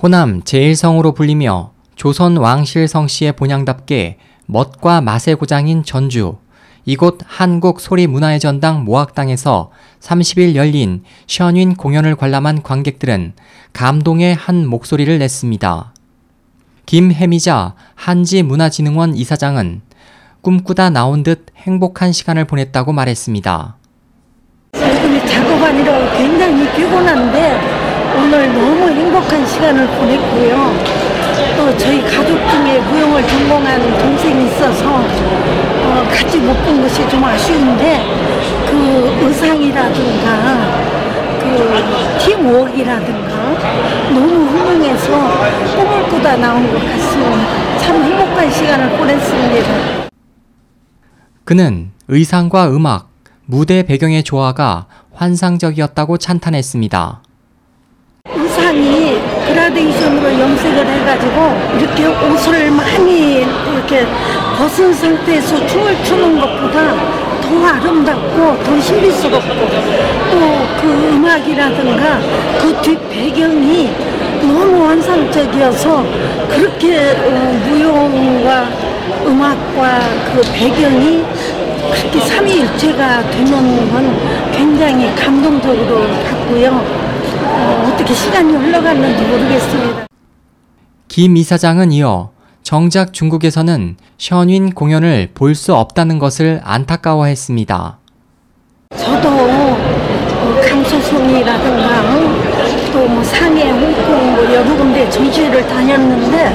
[0.00, 6.36] 호남 제1성으로 불리며 조선 왕실 성씨의 본향답게 멋과 맛의 고장인 전주.
[6.84, 13.32] 이곳 한국 소리 문화의 전당 모악당에서 30일 열린 션윈 공연을 관람한 관객들은
[13.72, 15.92] 감동의 한 목소리를 냈습니다.
[16.86, 19.80] 김혜미자 한지문화진흥원 이사장은
[20.42, 23.76] 꿈꾸다 나온 듯 행복한 시간을 보냈다고 말했습니다.
[24.74, 27.77] 지금 작업하느라고 굉장히 피곤한데
[28.16, 31.08] 오늘 너무 행복한 시간을 보냈고요.
[31.56, 38.04] 또 저희 가족 중에 무용을 전공한 동생이 있어서 어, 같이 못 본 것이 좀 아쉬운데
[38.70, 40.88] 그 의상이라든가
[41.40, 43.28] 그 팀워크라든가
[44.12, 45.08] 너무 훌륭해서
[45.76, 47.78] 꿈을 꾸다 나온 것 같습니다.
[47.78, 50.08] 참 행복한 시간을 보냈습니다.
[51.44, 53.08] 그는 의상과 음악,
[53.46, 57.22] 무대 배경의 조화가 환상적이었다고 찬탄했습니다.
[58.58, 64.04] 의상이 그라데이션으로 염색을 해가지고 이렇게 옷을 많이 이렇게
[64.58, 66.94] 벗은 상태에서 춤을 추는 것보다
[67.40, 69.68] 더 아름답고 더 신비스럽고
[70.30, 72.20] 또 그 음악이라든가
[72.60, 73.90] 그 뒷 배경이
[74.42, 76.04] 너무 환상적이어서
[76.48, 78.68] 그렇게 어, 무용과
[79.26, 80.00] 음악과
[80.32, 81.24] 그 배경이
[81.90, 84.16] 그렇게 삼위일체가 되는 건
[84.52, 87.07] 굉장히 감동적으로 봤고요.
[87.48, 90.06] 어, 어떻게 시간이 흘러갔는지 모르겠습니다.
[91.08, 92.30] 김 이사장은 이어
[92.62, 97.98] 정작 중국에서는 션윈 공연을 볼 수 없다는 것을 안타까워했습니다.
[98.96, 102.38] 저도 어, 강소성이라든가
[102.92, 106.52] 또뭐 상해, 홍콩 뭐 여러 군데 전시회를 다녔는데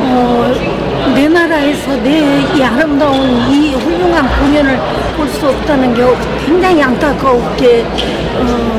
[0.00, 3.16] 어, 내 나라에서 내이 아름다운
[3.50, 4.78] 이 훌륭한 공연을
[5.16, 6.02] 볼 수 없다는 게
[6.44, 7.84] 굉장히 안타깝게
[8.36, 8.78] 어,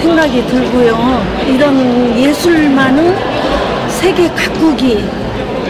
[0.00, 1.22] 생각이 들고요.
[1.46, 3.14] 이런 예술만은
[3.88, 5.04] 세계 각국이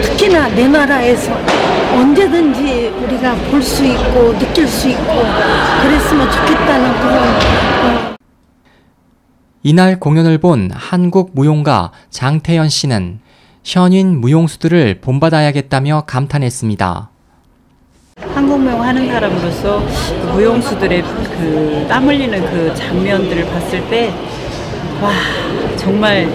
[0.01, 1.31] 특히나 내 나라에서
[1.93, 7.17] 언제든지 우리가 볼 수 있고 느낄 수 있고 그랬으면 좋겠다는 그런
[7.83, 8.15] 어,
[9.63, 13.19] 이날 공연을 본 한국 무용가 장태현 씨는
[13.63, 17.10] 션윈 무용수들을 본받아야겠다며 감탄했습니다.
[18.33, 19.83] 한국무용 하는 사람으로서
[20.21, 24.13] 그 무용수들의 그 땀 흘리는 그 장면들을 봤을 때,
[25.01, 25.11] 와,
[25.75, 26.27] 정말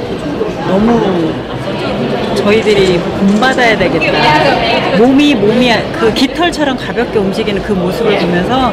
[0.69, 1.33] 너무
[2.37, 4.99] 저희들이 본받아야 되겠다.
[4.99, 8.73] 몸이, 몸이 그 깃털처럼 가볍게 움직이는 그 모습을 보면서,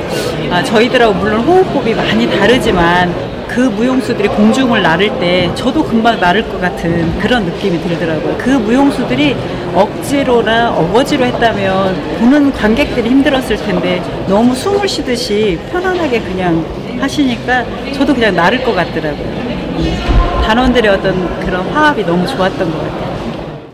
[0.51, 3.13] 아, 저희들하고 물론 호흡법이 많이 다르지만,
[3.48, 8.38] 그 무용수들이 공중을 나를 때 저도 금방 나를 것 같은 그런 느낌이 들더라고요.
[8.38, 9.36] 그 무용수들이
[9.74, 16.66] 억지로나 어거지로 했다면 보는 관객들이 힘들었을 텐데 너무 숨을 쉬듯이 편안하게 그냥
[17.00, 19.28] 하시니까 저도 그냥 나를 것 같더라고요.
[19.28, 23.74] 음, 단원들의 어떤 그런 화합이 너무 좋았던 것 같아요.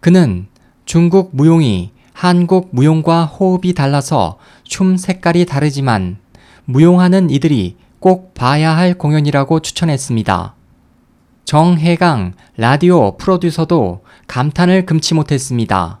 [0.00, 0.46] 그는
[0.84, 6.18] 중국 무용이 한국 무용과 호흡이 달라서 춤 색깔이 다르지만
[6.64, 10.54] 무용하는 이들이 꼭 봐야 할 공연이라고 추천했습니다.
[11.44, 16.00] 정혜강 라디오 프로듀서도 감탄을 금치 못했습니다.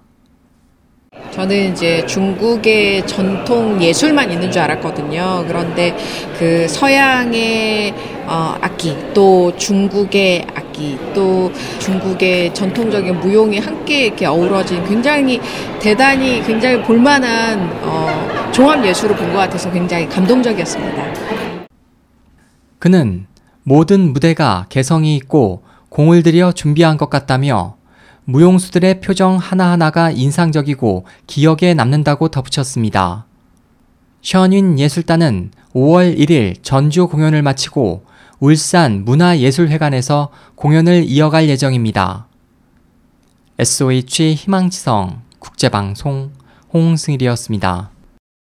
[1.32, 5.44] 저는 이제 중국의 전통 예술만 있는 줄 알았거든요.
[5.48, 5.96] 그런데
[6.38, 7.94] 그 서양의
[8.26, 15.40] 어, 악기, 또 중국의 악기, 또 중국의 전통적인 무용이 함께 이렇게 어우러진 굉장히
[15.80, 21.57] 대단히 굉장히 볼만한 어, 종합 예술을 본 것 같아서 굉장히 감동적이었습니다.
[22.78, 23.26] 그는
[23.62, 27.76] 모든 무대가 개성이 있고 공을 들여 준비한 것 같다며
[28.24, 33.26] 무용수들의 표정 하나하나가 인상적이고 기억에 남는다고 덧붙였습니다.
[34.20, 38.04] 션윈 예술단은 5월 1일 전주 공연을 마치고
[38.40, 42.26] 울산 문화예술회관에서 공연을 이어갈 예정입니다.
[43.58, 46.32] SOH 희망지성 국제방송
[46.72, 47.90] 홍승일이었습니다.